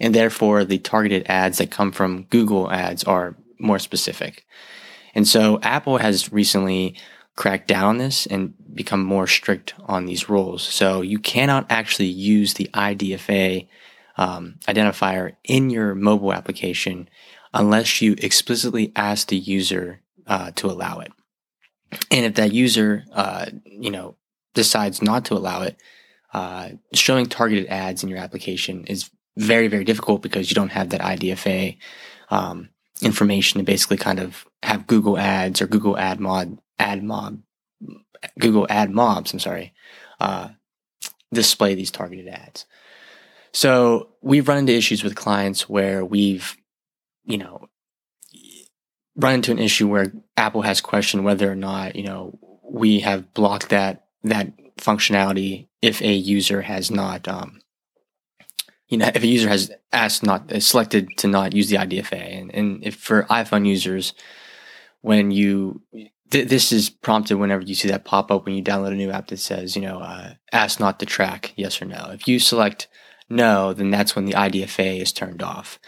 And 0.00 0.14
therefore 0.14 0.64
the 0.64 0.78
targeted 0.78 1.26
ads 1.28 1.58
that 1.58 1.70
come 1.70 1.92
from 1.92 2.24
Google 2.24 2.70
ads 2.70 3.04
are 3.04 3.36
more 3.58 3.78
specific. 3.78 4.46
And 5.14 5.26
so 5.26 5.58
Apple 5.62 5.98
has 5.98 6.32
recently 6.32 6.96
cracked 7.34 7.68
down 7.68 7.84
on 7.84 7.98
this 7.98 8.26
and 8.26 8.54
become 8.74 9.04
more 9.04 9.26
strict 9.26 9.74
on 9.84 10.06
these 10.06 10.28
rules. 10.28 10.62
So 10.62 11.02
you 11.02 11.18
cannot 11.18 11.66
actually 11.70 12.08
use 12.08 12.54
the 12.54 12.68
IDFA 12.74 13.68
um, 14.16 14.56
identifier 14.66 15.36
in 15.44 15.70
your 15.70 15.94
mobile 15.94 16.32
application 16.32 17.08
unless 17.58 18.00
you 18.00 18.14
explicitly 18.18 18.92
ask 18.96 19.28
the 19.28 19.36
user 19.36 20.00
uh, 20.26 20.52
to 20.52 20.68
allow 20.68 21.00
it. 21.00 21.12
And 22.10 22.24
if 22.24 22.34
that 22.34 22.52
user, 22.52 23.04
uh, 23.12 23.46
you 23.64 23.90
know, 23.90 24.16
decides 24.54 25.02
not 25.02 25.24
to 25.26 25.34
allow 25.34 25.62
it, 25.62 25.76
uh, 26.32 26.70
showing 26.94 27.26
targeted 27.26 27.66
ads 27.66 28.02
in 28.02 28.08
your 28.08 28.18
application 28.18 28.84
is 28.84 29.10
very, 29.36 29.68
very 29.68 29.84
difficult 29.84 30.22
because 30.22 30.50
you 30.50 30.54
don't 30.54 30.72
have 30.72 30.90
that 30.90 31.00
IDFA 31.00 31.78
um, 32.30 32.68
information 33.02 33.58
to 33.58 33.64
basically 33.64 33.96
kind 33.96 34.20
of 34.20 34.46
have 34.62 34.86
Google 34.86 35.18
Ads 35.18 35.62
or 35.62 35.66
Google 35.66 35.96
Ad 35.96 36.20
Mod, 36.20 36.58
Ad 36.78 37.02
Mob, 37.02 37.40
Google 38.38 38.66
Ad 38.68 38.90
Mobs. 38.90 39.32
I'm 39.32 39.38
sorry, 39.38 39.72
uh, 40.20 40.48
display 41.32 41.74
these 41.74 41.90
targeted 41.90 42.28
ads. 42.28 42.66
So 43.52 44.10
we've 44.20 44.46
run 44.46 44.58
into 44.58 44.74
issues 44.74 45.02
with 45.02 45.14
clients 45.14 45.68
where 45.68 46.04
we've 46.04 46.56
you 47.28 47.38
know, 47.38 47.68
run 49.14 49.34
into 49.34 49.52
an 49.52 49.58
issue 49.58 49.86
where 49.86 50.12
Apple 50.36 50.62
has 50.62 50.80
questioned 50.80 51.24
whether 51.24 51.50
or 51.50 51.54
not, 51.54 51.94
you 51.94 52.02
know, 52.02 52.38
we 52.62 53.00
have 53.00 53.32
blocked 53.34 53.68
that, 53.68 54.06
that 54.24 54.52
functionality 54.78 55.68
if 55.82 56.00
a 56.00 56.12
user 56.12 56.62
has 56.62 56.90
not, 56.90 57.28
um, 57.28 57.60
you 58.88 58.96
know, 58.96 59.10
if 59.14 59.22
a 59.22 59.26
user 59.26 59.48
has 59.48 59.70
asked 59.92 60.22
not, 60.22 60.50
uh, 60.50 60.60
selected 60.60 61.08
to 61.18 61.28
not 61.28 61.52
use 61.52 61.68
the 61.68 61.76
IDFA. 61.76 62.40
And, 62.40 62.54
and 62.54 62.84
if 62.84 62.96
for 62.96 63.24
iPhone 63.24 63.66
users, 63.66 64.14
when 65.02 65.30
you, 65.30 65.82
th- 66.30 66.48
this 66.48 66.72
is 66.72 66.88
prompted 66.88 67.36
whenever 67.36 67.62
you 67.62 67.74
see 67.74 67.88
that 67.88 68.04
pop 68.06 68.30
up 68.30 68.46
when 68.46 68.54
you 68.54 68.62
download 68.62 68.92
a 68.92 68.96
new 68.96 69.10
app 69.10 69.28
that 69.28 69.38
says, 69.38 69.76
you 69.76 69.82
know, 69.82 69.98
uh, 69.98 70.34
ask 70.52 70.80
not 70.80 70.98
to 71.00 71.06
track, 71.06 71.52
yes 71.56 71.82
or 71.82 71.84
no. 71.84 72.10
If 72.12 72.26
you 72.26 72.38
select 72.38 72.88
no, 73.28 73.74
then 73.74 73.90
that's 73.90 74.16
when 74.16 74.24
the 74.24 74.32
IDFA 74.32 75.02
is 75.02 75.12
turned 75.12 75.42
off. 75.42 75.78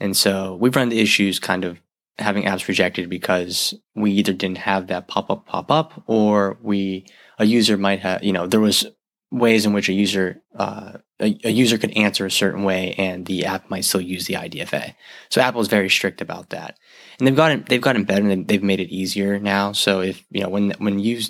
And 0.00 0.16
so 0.16 0.56
we've 0.60 0.74
run 0.74 0.84
into 0.84 1.00
issues 1.00 1.38
kind 1.38 1.64
of 1.64 1.80
having 2.18 2.44
apps 2.44 2.66
rejected 2.68 3.08
because 3.08 3.74
we 3.94 4.12
either 4.12 4.32
didn't 4.32 4.58
have 4.58 4.88
that 4.88 5.08
pop 5.08 5.30
up 5.30 5.46
pop 5.46 5.70
up 5.70 6.02
or 6.06 6.58
we, 6.62 7.06
a 7.38 7.44
user 7.44 7.76
might 7.76 8.00
have, 8.00 8.22
you 8.22 8.32
know, 8.32 8.46
there 8.46 8.60
was 8.60 8.86
ways 9.30 9.66
in 9.66 9.72
which 9.72 9.88
a 9.88 9.92
user 9.92 10.42
uh, 10.56 10.98
a, 11.20 11.50
user 11.50 11.78
could 11.78 11.96
answer 11.96 12.26
a 12.26 12.30
certain 12.30 12.62
way, 12.62 12.94
and 12.96 13.26
the 13.26 13.44
app 13.44 13.68
might 13.70 13.84
still 13.84 14.00
use 14.00 14.26
the 14.26 14.34
IDFA. 14.34 14.94
So 15.28 15.40
Apple 15.40 15.60
is 15.60 15.68
very 15.68 15.90
strict 15.90 16.20
about 16.20 16.50
that, 16.50 16.78
and 17.18 17.26
they've 17.26 17.36
gotten 17.36 17.64
they've 17.68 17.80
gotten 17.80 18.04
better 18.04 18.28
and 18.28 18.46
they've 18.46 18.62
made 18.62 18.80
it 18.80 18.90
easier 18.90 19.38
now. 19.38 19.72
So 19.72 20.00
if 20.00 20.24
you 20.30 20.42
know 20.42 20.48
when 20.48 20.70
when 20.78 20.98
you 20.98 21.20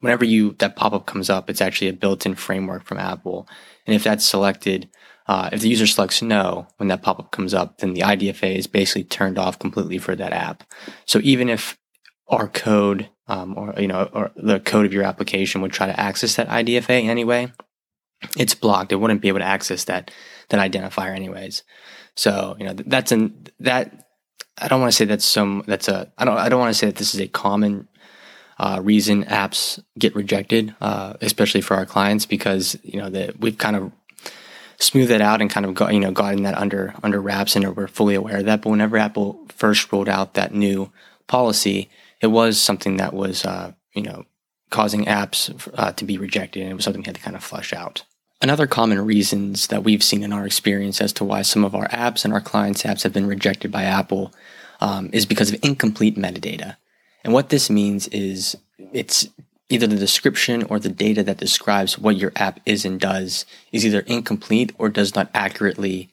whenever 0.00 0.24
you 0.24 0.54
that 0.58 0.76
pop 0.76 0.92
up 0.92 1.06
comes 1.06 1.30
up, 1.30 1.48
it's 1.48 1.60
actually 1.60 1.88
a 1.88 1.92
built 1.92 2.26
in 2.26 2.34
framework 2.34 2.84
from 2.84 2.98
Apple, 2.98 3.48
and 3.86 3.94
if 3.94 4.04
that's 4.04 4.24
selected. 4.24 4.88
Uh, 5.26 5.50
if 5.52 5.60
the 5.60 5.68
user 5.68 5.86
selects 5.86 6.20
no 6.22 6.66
when 6.78 6.88
that 6.88 7.02
pop 7.02 7.18
up 7.18 7.30
comes 7.30 7.54
up, 7.54 7.78
then 7.78 7.94
the 7.94 8.00
IDFA 8.00 8.56
is 8.56 8.66
basically 8.66 9.04
turned 9.04 9.38
off 9.38 9.58
completely 9.58 9.98
for 9.98 10.16
that 10.16 10.32
app. 10.32 10.64
So 11.06 11.20
even 11.22 11.48
if 11.48 11.78
our 12.28 12.48
code 12.48 13.08
um, 13.28 13.56
or 13.56 13.74
you 13.78 13.88
know 13.88 14.08
or 14.12 14.30
the 14.36 14.60
code 14.60 14.86
of 14.86 14.92
your 14.92 15.04
application 15.04 15.60
would 15.60 15.72
try 15.72 15.86
to 15.86 15.98
access 15.98 16.36
that 16.36 16.48
IDFA 16.48 17.02
in 17.02 17.10
any 17.10 17.24
way, 17.24 17.52
it's 18.36 18.54
blocked. 18.54 18.92
It 18.92 18.96
wouldn't 18.96 19.20
be 19.20 19.28
able 19.28 19.40
to 19.40 19.44
access 19.44 19.84
that 19.84 20.10
that 20.48 20.60
identifier 20.60 21.14
anyways. 21.14 21.62
So 22.16 22.56
you 22.58 22.66
know 22.66 22.74
that's 22.74 23.12
an 23.12 23.46
that 23.60 24.08
I 24.58 24.68
don't 24.68 24.80
want 24.80 24.92
to 24.92 24.96
say 24.96 25.04
that's 25.04 25.24
some 25.24 25.62
that's 25.66 25.88
a 25.88 26.12
I 26.18 26.24
don't 26.24 26.38
I 26.38 26.48
don't 26.48 26.60
want 26.60 26.70
to 26.70 26.78
say 26.78 26.86
that 26.86 26.96
this 26.96 27.14
is 27.14 27.20
a 27.20 27.28
common 27.28 27.88
uh, 28.58 28.80
reason 28.82 29.24
apps 29.24 29.82
get 29.98 30.14
rejected, 30.14 30.74
uh, 30.80 31.14
especially 31.20 31.62
for 31.62 31.74
our 31.74 31.86
clients 31.86 32.26
because 32.26 32.76
you 32.82 32.98
know 32.98 33.10
that 33.10 33.40
we've 33.40 33.58
kind 33.58 33.76
of 33.76 33.92
smoothed 34.82 35.10
that 35.10 35.20
out 35.20 35.40
and 35.40 35.50
kind 35.50 35.64
of 35.64 35.74
got 35.74 35.94
you 35.94 36.00
know 36.00 36.10
gotten 36.10 36.42
that 36.42 36.58
under 36.58 36.94
under 37.02 37.20
wraps 37.20 37.56
and 37.56 37.76
we're 37.76 37.88
fully 37.88 38.14
aware 38.14 38.38
of 38.38 38.46
that. 38.46 38.62
But 38.62 38.70
whenever 38.70 38.98
Apple 38.98 39.46
first 39.48 39.92
rolled 39.92 40.08
out 40.08 40.34
that 40.34 40.54
new 40.54 40.90
policy, 41.26 41.88
it 42.20 42.28
was 42.28 42.60
something 42.60 42.96
that 42.96 43.12
was, 43.12 43.44
uh, 43.44 43.72
you 43.94 44.02
know, 44.02 44.24
causing 44.70 45.04
apps 45.04 45.70
uh, 45.74 45.92
to 45.92 46.04
be 46.04 46.16
rejected, 46.16 46.62
and 46.62 46.70
it 46.70 46.74
was 46.74 46.84
something 46.84 47.02
we 47.02 47.06
had 47.06 47.16
to 47.16 47.20
kind 47.20 47.36
of 47.36 47.44
flush 47.44 47.72
out. 47.72 48.04
Another 48.40 48.66
common 48.66 49.00
reasons 49.04 49.68
that 49.68 49.84
we've 49.84 50.02
seen 50.02 50.22
in 50.22 50.32
our 50.32 50.46
experience 50.46 51.00
as 51.00 51.12
to 51.14 51.24
why 51.24 51.42
some 51.42 51.64
of 51.64 51.74
our 51.74 51.86
apps 51.88 52.24
and 52.24 52.32
our 52.32 52.40
clients' 52.40 52.82
apps 52.82 53.02
have 53.02 53.12
been 53.12 53.26
rejected 53.26 53.70
by 53.70 53.84
Apple 53.84 54.32
um, 54.80 55.10
is 55.12 55.26
because 55.26 55.52
of 55.52 55.60
incomplete 55.62 56.16
metadata. 56.16 56.76
And 57.22 57.32
what 57.32 57.50
this 57.50 57.70
means 57.70 58.08
is 58.08 58.56
it's 58.92 59.28
either 59.72 59.86
the 59.86 59.96
description 59.96 60.62
or 60.64 60.78
the 60.78 60.90
data 60.90 61.22
that 61.22 61.38
describes 61.38 61.98
what 61.98 62.16
your 62.16 62.30
app 62.36 62.60
is 62.66 62.84
and 62.84 63.00
does 63.00 63.46
is 63.72 63.86
either 63.86 64.00
incomplete 64.00 64.70
or 64.76 64.90
does 64.90 65.14
not 65.14 65.30
accurately 65.32 66.10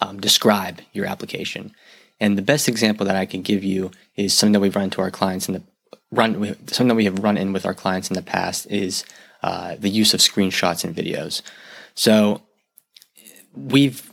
um, 0.00 0.20
describe 0.20 0.80
your 0.92 1.06
application. 1.06 1.74
And 2.20 2.38
the 2.38 2.42
best 2.42 2.68
example 2.68 3.04
that 3.06 3.16
I 3.16 3.26
can 3.26 3.42
give 3.42 3.64
you 3.64 3.90
is 4.14 4.32
something 4.32 4.52
that 4.52 4.60
we've 4.60 4.76
run 4.76 4.90
to 4.90 5.00
our 5.00 5.10
clients 5.10 5.48
in 5.48 5.54
the 5.54 5.62
run 6.12 6.56
something 6.66 6.88
that 6.88 6.94
we 6.94 7.04
have 7.04 7.18
run 7.18 7.36
in 7.36 7.52
with 7.52 7.66
our 7.66 7.74
clients 7.74 8.10
in 8.10 8.14
the 8.14 8.22
past 8.22 8.66
is 8.70 9.04
uh, 9.42 9.74
the 9.78 9.88
use 9.88 10.14
of 10.14 10.20
screenshots 10.20 10.84
and 10.84 10.94
videos. 10.94 11.42
So 11.94 12.42
we've 13.54 14.08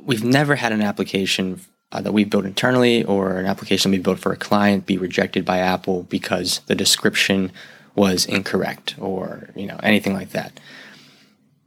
we've 0.00 0.24
never 0.24 0.56
had 0.56 0.72
an 0.72 0.82
application 0.82 1.60
uh, 1.92 2.00
that 2.00 2.12
we 2.12 2.24
built 2.24 2.44
internally 2.44 3.04
or 3.04 3.36
an 3.36 3.46
application 3.46 3.90
we 3.90 3.98
built 3.98 4.18
for 4.18 4.32
a 4.32 4.36
client 4.36 4.86
be 4.86 4.98
rejected 4.98 5.44
by 5.44 5.58
Apple 5.58 6.04
because 6.04 6.60
the 6.66 6.74
description 6.74 7.52
was 7.96 8.26
incorrect 8.26 8.94
or 9.00 9.50
you 9.56 9.66
know 9.66 9.80
anything 9.82 10.14
like 10.14 10.30
that. 10.30 10.60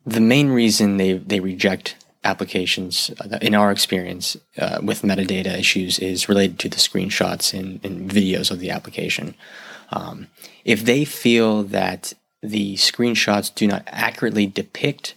The 0.05 0.21
main 0.21 0.49
reason 0.49 0.97
they 0.97 1.13
they 1.13 1.39
reject 1.39 1.95
applications, 2.23 3.11
uh, 3.21 3.37
in 3.41 3.55
our 3.55 3.71
experience 3.71 4.37
uh, 4.57 4.79
with 4.83 5.03
metadata 5.03 5.57
issues, 5.57 5.99
is 5.99 6.29
related 6.29 6.59
to 6.59 6.69
the 6.69 6.77
screenshots 6.77 7.57
and, 7.57 7.79
and 7.83 8.11
videos 8.11 8.51
of 8.51 8.59
the 8.59 8.69
application. 8.69 9.35
Um, 9.91 10.27
if 10.65 10.83
they 10.83 11.05
feel 11.05 11.63
that 11.63 12.13
the 12.41 12.75
screenshots 12.75 13.53
do 13.53 13.67
not 13.67 13.83
accurately 13.87 14.45
depict 14.45 15.15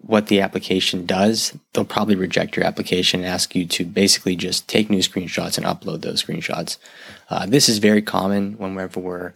what 0.00 0.26
the 0.26 0.40
application 0.40 1.06
does, 1.06 1.56
they'll 1.72 1.84
probably 1.84 2.16
reject 2.16 2.56
your 2.56 2.66
application 2.66 3.20
and 3.20 3.28
ask 3.28 3.54
you 3.54 3.64
to 3.66 3.84
basically 3.84 4.34
just 4.34 4.68
take 4.68 4.90
new 4.90 4.98
screenshots 4.98 5.56
and 5.56 5.66
upload 5.66 6.02
those 6.02 6.24
screenshots. 6.24 6.76
Uh, 7.30 7.46
this 7.46 7.68
is 7.68 7.78
very 7.78 8.02
common 8.02 8.54
whenever 8.58 8.98
we're 8.98 9.32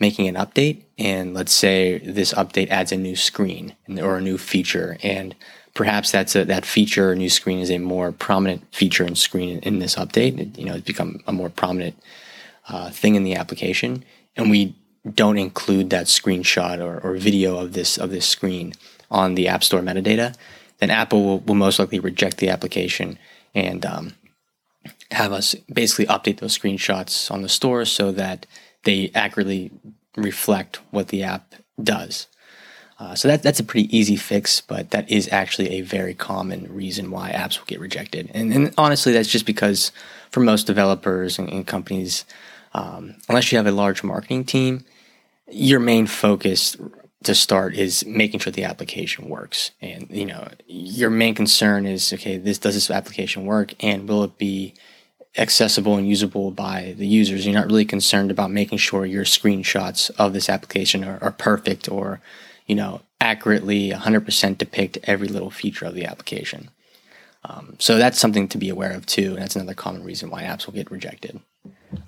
making 0.00 0.26
an 0.26 0.34
update, 0.34 0.82
and 0.98 1.34
let's 1.34 1.52
say 1.52 1.98
this 1.98 2.32
update 2.32 2.68
adds 2.68 2.90
a 2.90 2.96
new 2.96 3.14
screen 3.14 3.76
or 3.98 4.16
a 4.16 4.20
new 4.20 4.38
feature, 4.38 4.96
and 5.02 5.34
perhaps 5.74 6.10
that's 6.10 6.34
a, 6.34 6.44
that 6.46 6.64
feature 6.64 7.10
or 7.10 7.14
new 7.14 7.28
screen 7.28 7.58
is 7.58 7.70
a 7.70 7.78
more 7.78 8.10
prominent 8.10 8.74
feature 8.74 9.04
and 9.04 9.16
screen 9.16 9.58
in, 9.60 9.78
this 9.78 9.96
update. 9.96 10.38
It, 10.38 10.58
you 10.58 10.64
know, 10.64 10.74
it's 10.74 10.86
become 10.86 11.20
a 11.26 11.32
more 11.32 11.50
prominent 11.50 11.96
uh, 12.68 12.90
thing 12.90 13.14
in 13.14 13.24
the 13.24 13.34
application, 13.34 14.04
and 14.36 14.50
we 14.50 14.74
don't 15.14 15.38
include 15.38 15.90
that 15.90 16.06
screenshot 16.06 16.80
or, 16.80 16.98
or 17.00 17.16
video 17.16 17.58
of 17.58 17.74
this 17.74 17.98
of 17.98 18.10
this 18.10 18.26
screen 18.26 18.72
on 19.10 19.34
the 19.34 19.48
App 19.48 19.64
Store 19.64 19.80
metadata, 19.80 20.34
then 20.78 20.90
Apple 20.90 21.22
will, 21.22 21.38
will 21.40 21.54
most 21.54 21.78
likely 21.78 21.98
reject 21.98 22.38
the 22.38 22.48
application 22.48 23.18
and 23.54 23.84
um, 23.84 24.14
have 25.10 25.32
us 25.32 25.54
basically 25.72 26.06
update 26.06 26.38
those 26.38 26.56
screenshots 26.56 27.30
on 27.30 27.42
the 27.42 27.48
store 27.48 27.84
so 27.84 28.12
that 28.12 28.46
they 28.84 29.10
accurately 29.14 29.70
reflect 30.16 30.80
what 30.90 31.08
the 31.08 31.22
app 31.22 31.54
does. 31.82 32.26
Uh, 32.98 33.14
so 33.14 33.28
that, 33.28 33.42
that's 33.42 33.60
a 33.60 33.64
pretty 33.64 33.96
easy 33.96 34.16
fix, 34.16 34.60
but 34.60 34.90
that 34.90 35.10
is 35.10 35.26
actually 35.32 35.70
a 35.70 35.80
very 35.80 36.12
common 36.12 36.70
reason 36.70 37.10
why 37.10 37.32
apps 37.32 37.58
will 37.58 37.66
get 37.66 37.80
rejected. 37.80 38.30
And, 38.34 38.52
and 38.52 38.74
honestly, 38.76 39.12
that's 39.12 39.30
just 39.30 39.46
because 39.46 39.90
for 40.30 40.40
most 40.40 40.66
developers 40.66 41.38
and, 41.38 41.48
and 41.48 41.66
companies, 41.66 42.26
um, 42.74 43.16
unless 43.28 43.50
you 43.50 43.56
have 43.56 43.66
a 43.66 43.72
large 43.72 44.04
marketing 44.04 44.44
team, 44.44 44.84
your 45.50 45.80
main 45.80 46.06
focus 46.06 46.76
to 47.22 47.34
start 47.34 47.74
is 47.74 48.04
making 48.06 48.40
sure 48.40 48.52
the 48.52 48.64
application 48.64 49.28
works. 49.28 49.70
And 49.80 50.06
you 50.10 50.26
know, 50.26 50.48
your 50.66 51.10
main 51.10 51.34
concern 51.34 51.86
is 51.86 52.12
okay, 52.12 52.36
this 52.36 52.58
does 52.58 52.74
this 52.74 52.90
application 52.90 53.44
work, 53.46 53.74
and 53.80 54.08
will 54.08 54.24
it 54.24 54.38
be 54.38 54.74
accessible 55.36 55.96
and 55.96 56.08
usable 56.08 56.50
by 56.50 56.94
the 56.96 57.06
users? 57.06 57.46
You're 57.46 57.54
not 57.54 57.66
really 57.66 57.84
concerned 57.84 58.30
about 58.30 58.50
making 58.50 58.78
sure 58.78 59.06
your 59.06 59.24
screenshots 59.24 60.10
of 60.18 60.32
this 60.32 60.48
application 60.48 61.04
are, 61.04 61.18
are 61.22 61.32
perfect 61.32 61.88
or 61.88 62.20
you 62.70 62.76
know, 62.76 63.00
accurately 63.20 63.90
100% 63.90 64.56
depict 64.56 64.96
every 65.02 65.26
little 65.26 65.50
feature 65.50 65.86
of 65.86 65.94
the 65.94 66.04
application. 66.04 66.70
Um, 67.44 67.74
so 67.80 67.98
that's 67.98 68.20
something 68.20 68.46
to 68.46 68.58
be 68.58 68.68
aware 68.68 68.92
of 68.92 69.06
too, 69.06 69.32
and 69.32 69.38
that's 69.38 69.56
another 69.56 69.74
common 69.74 70.04
reason 70.04 70.30
why 70.30 70.44
apps 70.44 70.66
will 70.66 70.74
get 70.74 70.88
rejected. 70.88 71.40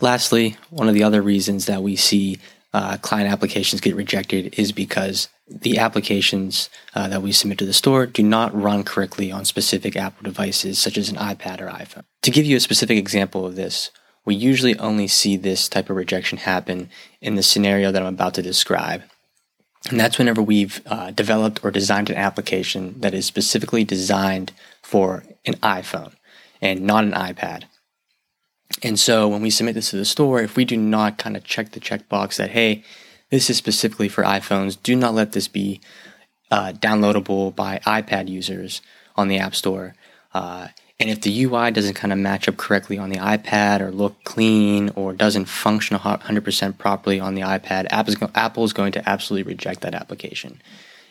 Lastly, 0.01 0.57
one 0.71 0.89
of 0.89 0.95
the 0.95 1.03
other 1.03 1.21
reasons 1.21 1.67
that 1.67 1.83
we 1.83 1.97
see 1.97 2.39
uh, 2.73 2.97
client 2.99 3.31
applications 3.31 3.81
get 3.81 3.95
rejected 3.95 4.55
is 4.59 4.73
because 4.73 5.29
the 5.49 5.79
applications 5.79 6.71
uh, 6.95 7.09
that 7.09 7.23
we 7.23 7.33
submit 7.33 7.59
to 7.59 7.67
the 7.67 7.73
store 7.73 8.07
do 8.07 8.23
not 8.23 8.55
run 8.59 8.83
correctly 8.83 9.31
on 9.31 9.45
specific 9.45 9.97
Apple 9.97 10.25
devices, 10.25 10.79
such 10.79 10.97
as 10.97 11.11
an 11.11 11.17
iPad 11.17 11.61
or 11.61 11.69
iPhone. 11.69 12.05
To 12.23 12.31
give 12.31 12.47
you 12.47 12.57
a 12.57 12.61
specific 12.61 12.97
example 12.97 13.45
of 13.45 13.57
this, 13.57 13.91
we 14.25 14.35
usually 14.35 14.79
only 14.79 15.09
see 15.09 15.37
this 15.37 15.69
type 15.69 15.91
of 15.91 15.97
rejection 15.97 16.39
happen 16.39 16.89
in 17.21 17.35
the 17.35 17.43
scenario 17.43 17.93
that 17.93 18.03
I'm 18.03 18.15
about 18.15 18.35
to 18.35 18.43
describe. 18.43 19.03
And 19.91 19.99
that's 19.99 20.17
whenever 20.17 20.41
we've 20.41 20.81
uh, 20.87 21.11
developed 21.11 21.65
or 21.65 21.71
designed 21.71 22.09
an 22.09 22.17
application 22.17 23.01
that 23.01 23.15
is 23.15 23.27
specifically 23.27 23.85
designed 23.85 24.53
for 24.81 25.25
an 25.45 25.55
iPhone 25.55 26.15
and 26.61 26.83
not 26.83 27.05
an 27.05 27.13
iPad. 27.13 27.65
And 28.83 28.99
so 28.99 29.29
when 29.29 29.43
we 29.43 29.51
submit 29.51 29.75
this 29.75 29.91
to 29.91 29.97
the 29.97 30.05
store, 30.05 30.41
if 30.41 30.57
we 30.57 30.65
do 30.65 30.77
not 30.77 31.19
kind 31.19 31.37
of 31.37 31.45
check 31.45 31.73
the 31.73 31.81
checkbox 31.81 32.37
that, 32.37 32.51
hey, 32.51 32.85
this 33.31 33.49
is 33.49 33.57
specifically 33.57 34.09
for 34.09 34.25
iPhones, 34.25 34.81
do 34.83 34.95
not 34.95 35.15
let 35.15 35.33
this 35.33 35.49
be 35.49 35.81
uh, 36.51 36.73
downloadable 36.73 37.55
by 37.55 37.81
iPad 37.87 38.29
users 38.29 38.83
on 39.17 39.29
the 39.29 39.39
App 39.39 39.55
Store. 39.55 39.95
Uh, 40.35 40.69
and 41.01 41.11
if 41.11 41.23
the 41.23 41.45
UI 41.45 41.71
doesn't 41.71 41.95
kind 41.95 42.13
of 42.13 42.19
match 42.19 42.47
up 42.47 42.57
correctly 42.57 42.99
on 42.99 43.11
the 43.11 43.17
iPad 43.17 43.81
or 43.81 43.91
look 43.91 44.23
clean 44.25 44.91
or 44.95 45.13
doesn't 45.13 45.47
function 45.47 45.97
100% 45.97 46.79
properly 46.79 47.19
on 47.19 47.35
the 47.35 47.41
iPad, 47.41 47.87
Apple 47.91 48.65
is 48.65 48.73
going 48.73 48.93
to 48.93 49.09
absolutely 49.09 49.51
reject 49.51 49.81
that 49.81 49.95
application. 49.95 50.61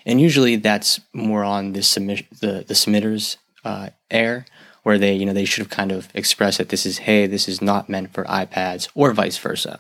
And 0.06 0.22
usually 0.22 0.56
that's 0.56 1.02
more 1.14 1.44
on 1.44 1.74
the, 1.74 1.84
submit, 1.84 2.26
the, 2.40 2.64
the 2.68 2.76
submitter's 2.76 3.38
uh, 3.66 3.90
error, 4.10 4.46
where 4.84 4.98
they, 4.98 5.14
you 5.14 5.26
know, 5.26 5.34
they 5.34 5.46
should 5.46 5.62
have 5.62 5.70
kind 5.70 5.92
of 5.92 6.10
expressed 6.14 6.58
that 6.58 6.70
this 6.70 6.86
is, 6.86 7.00
hey, 7.00 7.28
this 7.28 7.48
is 7.48 7.62
not 7.62 7.90
meant 7.90 8.14
for 8.14 8.24
iPads 8.26 8.90
or 8.96 9.14
vice 9.14 9.38
versa. 9.38 9.80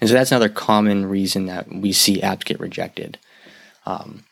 And 0.00 0.08
so 0.08 0.14
that's 0.14 0.32
another 0.32 0.48
common 0.48 1.06
reason 1.06 1.46
that 1.46 1.68
we 1.68 1.92
see 1.92 2.20
apps 2.20 2.44
get 2.44 2.58
rejected. 2.58 3.18
Um, 3.86 4.24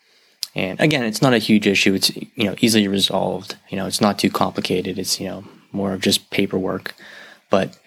and 0.53 0.79
again, 0.81 1.03
it's 1.05 1.21
not 1.21 1.33
a 1.33 1.37
huge 1.37 1.65
issue. 1.65 1.93
It's 1.93 2.13
you 2.15 2.43
know 2.43 2.55
easily 2.59 2.87
resolved. 2.87 3.55
You 3.69 3.77
know, 3.77 3.85
it's 3.85 4.01
not 4.01 4.19
too 4.19 4.29
complicated. 4.29 4.99
It's 4.99 5.19
you 5.19 5.27
know 5.27 5.45
more 5.71 5.93
of 5.93 6.01
just 6.01 6.29
paperwork. 6.29 6.93
But 7.49 7.77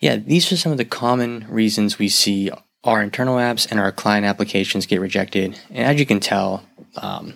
yeah, 0.00 0.16
these 0.16 0.50
are 0.52 0.56
some 0.56 0.72
of 0.72 0.78
the 0.78 0.84
common 0.84 1.46
reasons 1.48 1.98
we 1.98 2.08
see 2.08 2.50
our 2.84 3.02
internal 3.02 3.36
apps 3.36 3.70
and 3.70 3.80
our 3.80 3.92
client 3.92 4.26
applications 4.26 4.86
get 4.86 5.00
rejected. 5.00 5.58
And 5.70 5.86
as 5.86 5.98
you 5.98 6.06
can 6.06 6.20
tell, 6.20 6.64
um, 6.96 7.34